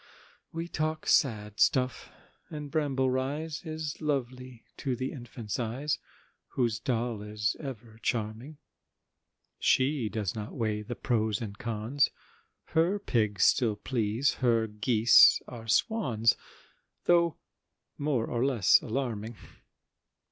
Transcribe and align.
We 0.51 0.67
talk 0.67 1.05
sad 1.05 1.59
stuff,—and 1.59 2.71
Bramble 2.71 3.11
Rise 3.11 3.61
Is 3.63 4.01
lovely 4.01 4.63
to 4.77 4.95
the 4.95 5.11
infant's 5.11 5.59
eyes, 5.59 5.99
Whose 6.55 6.79
doll 6.79 7.21
is 7.21 7.55
ever 7.59 7.99
charming; 8.01 8.57
She 9.59 10.09
does 10.09 10.33
not 10.33 10.53
weigh 10.55 10.81
the 10.81 10.95
pros 10.95 11.39
and 11.39 11.55
cons, 11.55 12.09
Her 12.69 12.97
pigs 12.97 13.43
still 13.43 13.75
please, 13.75 14.33
her 14.41 14.65
geese 14.65 15.39
are 15.47 15.67
swans, 15.67 16.35
Though 17.05 17.37
more 17.99 18.25
or 18.25 18.43
less 18.43 18.81
alarming! 18.81 19.35